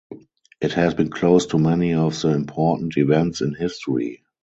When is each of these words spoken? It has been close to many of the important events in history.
It 0.59 0.73
has 0.73 0.95
been 0.95 1.11
close 1.11 1.45
to 1.45 1.59
many 1.59 1.93
of 1.93 2.19
the 2.23 2.29
important 2.29 2.97
events 2.97 3.41
in 3.41 3.53
history. 3.53 4.23